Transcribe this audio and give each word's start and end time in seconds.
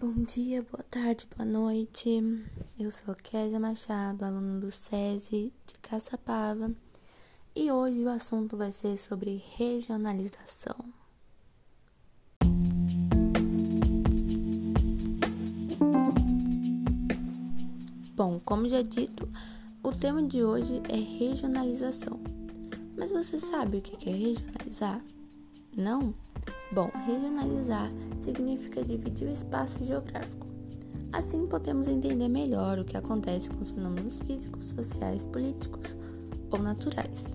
bom 0.00 0.24
dia, 0.24 0.62
boa 0.62 0.82
tarde, 0.90 1.26
boa 1.36 1.48
noite. 1.48 2.20
Eu 2.78 2.90
sou 2.90 3.14
Késia 3.14 3.60
Machado, 3.60 4.24
aluna 4.24 4.58
do 4.58 4.70
SESI 4.70 5.52
de 5.66 5.74
Caçapava, 5.80 6.72
e 7.54 7.70
hoje 7.70 8.02
o 8.02 8.08
assunto 8.08 8.56
vai 8.56 8.72
ser 8.72 8.96
sobre 8.96 9.42
regionalização. 9.56 10.76
Bom, 18.16 18.40
como 18.44 18.68
já 18.68 18.82
dito, 18.82 19.28
o 19.82 19.92
tema 19.92 20.22
de 20.22 20.42
hoje 20.42 20.82
é 20.88 20.96
regionalização. 20.96 22.20
Mas 22.96 23.10
você 23.10 23.38
sabe 23.38 23.78
o 23.78 23.82
que 23.82 24.08
é 24.08 24.12
regionalizar? 24.12 25.04
Não? 25.76 26.14
Bom, 26.74 26.90
regionalizar 27.06 27.88
significa 28.18 28.82
dividir 28.82 29.28
o 29.28 29.32
espaço 29.32 29.84
geográfico. 29.84 30.44
Assim 31.12 31.46
podemos 31.46 31.86
entender 31.86 32.28
melhor 32.28 32.80
o 32.80 32.84
que 32.84 32.96
acontece 32.96 33.48
com 33.48 33.62
os 33.62 33.70
fenômenos 33.70 34.18
físicos, 34.22 34.70
sociais, 34.70 35.24
políticos 35.24 35.96
ou 36.50 36.58
naturais. 36.58 37.26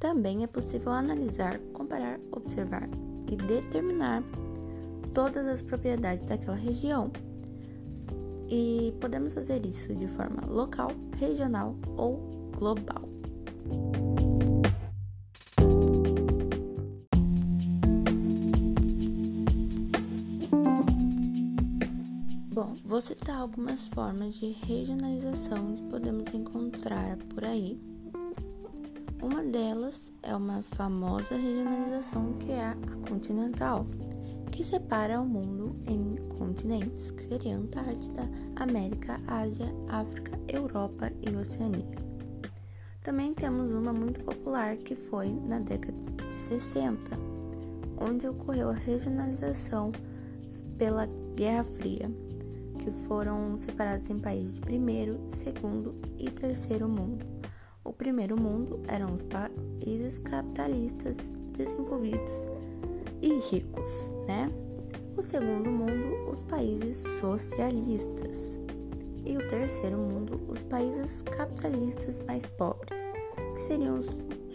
Também 0.00 0.42
é 0.42 0.48
possível 0.48 0.90
analisar, 0.90 1.60
comparar, 1.72 2.18
observar 2.32 2.88
e 3.30 3.36
determinar 3.36 4.24
todas 5.14 5.46
as 5.46 5.62
propriedades 5.62 6.24
daquela 6.26 6.56
região. 6.56 7.12
E 8.48 8.92
podemos 9.00 9.32
fazer 9.32 9.64
isso 9.64 9.94
de 9.94 10.08
forma 10.08 10.44
local, 10.44 10.90
regional 11.20 11.76
ou 11.96 12.50
global. 12.58 13.08
Bom, 22.66 22.74
vou 22.84 23.00
citar 23.00 23.36
algumas 23.36 23.86
formas 23.86 24.34
de 24.34 24.50
regionalização 24.50 25.76
que 25.76 25.84
podemos 25.84 26.34
encontrar 26.34 27.16
por 27.28 27.44
aí. 27.44 27.80
Uma 29.22 29.44
delas 29.44 30.10
é 30.20 30.34
uma 30.34 30.62
famosa 30.62 31.36
regionalização 31.36 32.32
que 32.40 32.50
é 32.50 32.64
a 32.64 32.76
continental, 33.08 33.86
que 34.50 34.64
separa 34.64 35.20
o 35.20 35.24
mundo 35.24 35.76
em 35.86 36.16
continentes, 36.36 37.12
que 37.12 37.28
seria 37.28 37.56
Antártida, 37.56 38.28
América, 38.56 39.20
Ásia, 39.28 39.72
África, 39.88 40.36
Europa 40.48 41.12
e 41.22 41.36
Oceania. 41.36 41.86
Também 43.00 43.32
temos 43.32 43.70
uma 43.70 43.92
muito 43.92 44.24
popular 44.24 44.76
que 44.76 44.96
foi 44.96 45.28
na 45.28 45.60
década 45.60 45.96
de 46.02 46.34
60, 46.34 47.16
onde 47.96 48.26
ocorreu 48.26 48.70
a 48.70 48.74
regionalização 48.74 49.92
pela 50.76 51.06
Guerra 51.36 51.62
Fria 51.62 52.25
que 52.86 52.92
foram 53.08 53.58
separados 53.58 54.08
em 54.10 54.18
países 54.18 54.54
de 54.54 54.60
primeiro, 54.60 55.18
segundo 55.26 55.96
e 56.16 56.30
terceiro 56.30 56.88
mundo. 56.88 57.26
O 57.82 57.92
primeiro 57.92 58.40
mundo 58.40 58.80
eram 58.86 59.12
os 59.12 59.22
países 59.22 60.20
capitalistas 60.20 61.16
desenvolvidos 61.52 62.48
e 63.20 63.40
ricos, 63.50 64.12
né? 64.28 64.48
O 65.16 65.22
segundo 65.22 65.68
mundo, 65.68 66.30
os 66.30 66.42
países 66.42 67.02
socialistas. 67.20 68.60
E 69.24 69.36
o 69.36 69.48
terceiro 69.48 69.98
mundo, 69.98 70.40
os 70.46 70.62
países 70.62 71.22
capitalistas 71.22 72.20
mais 72.20 72.46
pobres, 72.46 73.12
que 73.54 73.60
seriam 73.62 73.98
os 73.98 74.06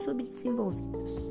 subdesenvolvidos. 0.05 1.29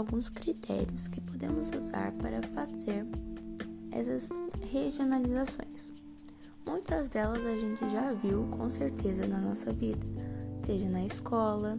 Alguns 0.00 0.30
critérios 0.30 1.06
que 1.08 1.20
podemos 1.20 1.68
usar 1.70 2.12
para 2.12 2.42
fazer 2.42 3.06
essas 3.92 4.30
regionalizações. 4.72 5.92
Muitas 6.66 7.08
delas 7.10 7.44
a 7.44 7.58
gente 7.58 7.90
já 7.90 8.12
viu 8.12 8.48
com 8.50 8.70
certeza 8.70 9.26
na 9.26 9.38
nossa 9.38 9.72
vida, 9.72 10.04
seja 10.64 10.88
na 10.88 11.04
escola 11.04 11.78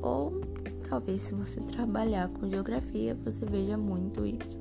ou 0.00 0.40
talvez 0.88 1.20
se 1.22 1.34
você 1.34 1.60
trabalhar 1.60 2.28
com 2.28 2.50
geografia 2.50 3.14
você 3.22 3.44
veja 3.44 3.76
muito 3.76 4.24
isso. 4.24 4.58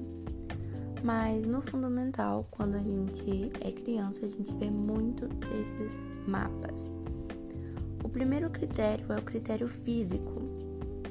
Mas 1.04 1.46
no 1.46 1.62
fundamental, 1.62 2.46
quando 2.52 2.76
a 2.76 2.84
gente 2.84 3.52
é 3.62 3.72
criança, 3.72 4.26
a 4.26 4.30
gente 4.30 4.54
vê 4.56 4.70
muito 4.70 5.28
desses 5.28 6.04
mapas. 6.28 6.96
O 8.04 8.10
primeiro 8.10 8.50
critério 8.50 9.06
é 9.14 9.18
o 9.18 9.22
critério 9.22 9.68
físico, 9.68 10.57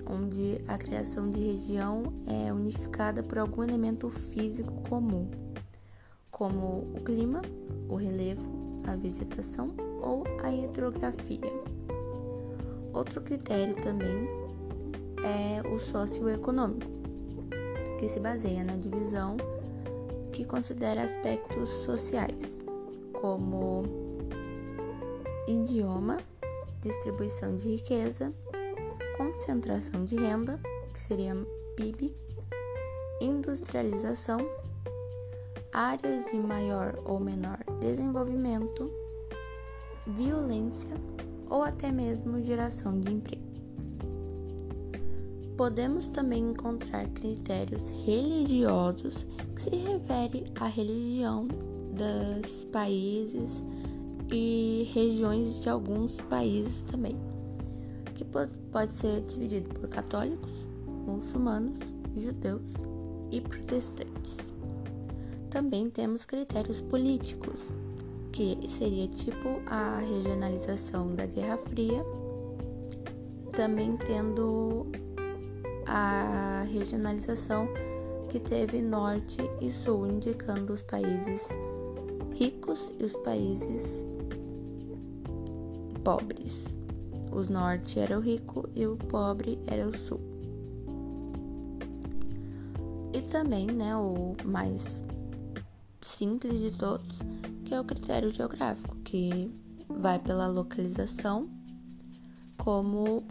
onde 0.07 0.63
a 0.69 0.79
criação 0.79 1.31
de 1.31 1.41
região 1.41 2.05
é 2.27 2.53
unificada 2.53 3.23
por 3.23 3.39
algum 3.39 3.63
elemento 3.63 4.09
físico 4.09 4.73
comum, 4.89 5.29
como 6.31 6.93
o 6.95 7.01
clima, 7.05 7.43
o 7.89 7.97
relevo, 7.97 8.83
a 8.87 8.95
vegetação 8.95 9.75
ou 10.01 10.25
a 10.43 10.53
hidrografia. 10.53 11.41
Outro 12.93 13.21
critério 13.21 13.75
também 13.77 14.29
é 15.23 15.69
o 15.69 15.79
socioeconômico, 15.79 16.91
que 17.99 18.09
se 18.09 18.21
baseia 18.21 18.63
na 18.63 18.77
divisão 18.77 19.37
que 20.33 20.45
considera 20.45 21.03
aspectos 21.03 21.69
sociais, 21.85 22.61
como 23.13 23.83
idioma, 25.49 26.19
distribuição 26.83 27.57
de 27.57 27.69
riqueza 27.69 28.33
concentração 29.17 30.05
de 30.05 30.17
renda, 30.17 30.61
que 30.93 31.01
seria 31.01 31.35
PIB, 31.75 32.15
industrialização, 33.21 34.39
áreas 35.73 36.25
de 36.31 36.37
maior 36.37 36.99
ou 37.05 37.19
menor 37.19 37.59
desenvolvimento, 37.81 38.91
violência 40.07 40.95
ou 41.49 41.63
até 41.63 41.91
mesmo 41.91 42.43
geração 42.43 42.99
de 43.01 43.13
emprego. 43.13 43.45
Podemos 45.57 46.07
também 46.07 46.51
encontrar 46.51 47.09
critérios 47.09 47.89
religiosos 48.05 49.27
que 49.55 49.63
se 49.63 49.71
refere 49.71 50.45
à 50.61 50.67
religião 50.67 51.49
dos 51.49 52.65
países 52.67 53.65
e 54.31 54.91
regiões 54.93 55.61
de 55.61 55.71
alguns 55.71 56.21
países 56.23 56.83
também 56.83 57.17
que 58.17 58.25
pode 58.25 58.95
ser 58.95 59.21
dividido 59.21 59.69
por 59.79 59.89
católicos, 59.89 60.67
muçulmanos, 61.07 61.79
judeus 62.17 62.73
e 63.31 63.41
protestantes. 63.41 64.53
Também 65.51 65.91
temos 65.91 66.25
critérios 66.25 66.81
políticos, 66.81 67.61
que 68.33 68.59
seria 68.69 69.07
tipo 69.09 69.61
a 69.67 69.99
regionalização 69.99 71.15
da 71.15 71.27
Guerra 71.27 71.59
Fria, 71.59 72.03
também 73.53 73.97
tendo 73.97 74.87
a 75.87 76.67
regionalização 76.71 77.69
que 78.29 78.41
teve 78.41 78.81
norte 78.81 79.39
e 79.61 79.71
sul, 79.71 80.07
indicando 80.07 80.73
os 80.73 80.83
países 80.83 81.49
ricos 82.35 82.93
e 82.99 83.05
os 83.05 83.15
países 83.17 84.05
pobres. 86.03 86.77
Os 87.37 87.51
norte 87.51 88.01
era 88.01 88.17
o 88.17 88.23
rico 88.23 88.67
e 88.75 88.87
o 88.87 88.97
pobre 88.97 89.59
era 89.67 89.87
o 89.87 89.95
sul. 89.95 90.19
E 93.13 93.21
também, 93.21 93.67
né, 93.67 93.95
o 93.95 94.35
mais 94.43 95.05
simples 96.01 96.59
de 96.59 96.71
todos, 96.71 97.19
que 97.67 97.75
é 97.75 97.81
o 97.81 97.85
critério 97.85 98.33
geográfico, 98.33 98.97
que 99.05 99.55
vai 99.87 100.19
pela 100.19 100.47
localização 100.47 101.47
como 102.57 103.23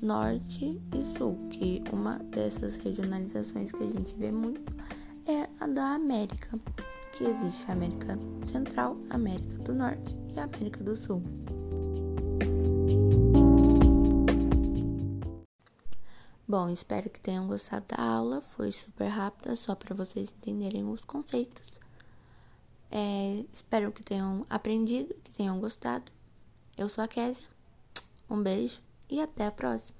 norte 0.00 0.80
e 0.94 1.18
sul, 1.18 1.48
que 1.50 1.82
uma 1.92 2.20
dessas 2.30 2.76
regionalizações 2.76 3.72
que 3.72 3.82
a 3.82 3.90
gente 3.90 4.14
vê 4.14 4.30
muito 4.30 4.72
é 5.26 5.48
a 5.58 5.66
da 5.66 5.94
América, 5.96 6.56
que 7.12 7.24
existe 7.24 7.68
a 7.68 7.72
América 7.72 8.16
Central, 8.46 8.96
América 9.10 9.58
do 9.64 9.74
Norte 9.74 10.14
e 10.32 10.38
América 10.38 10.84
do 10.84 10.94
Sul. 10.94 11.20
Bom, 16.50 16.70
espero 16.70 17.10
que 17.10 17.20
tenham 17.20 17.46
gostado 17.46 17.84
da 17.94 18.02
aula. 18.02 18.40
Foi 18.40 18.72
super 18.72 19.08
rápida, 19.08 19.54
só 19.54 19.74
para 19.74 19.94
vocês 19.94 20.30
entenderem 20.30 20.82
os 20.82 21.02
conceitos. 21.02 21.78
É, 22.90 23.44
espero 23.52 23.92
que 23.92 24.02
tenham 24.02 24.46
aprendido, 24.48 25.14
que 25.22 25.30
tenham 25.30 25.60
gostado. 25.60 26.10
Eu 26.74 26.88
sou 26.88 27.04
a 27.04 27.08
Késia. 27.08 27.44
Um 28.30 28.42
beijo 28.42 28.80
e 29.10 29.20
até 29.20 29.46
a 29.46 29.52
próxima. 29.52 29.97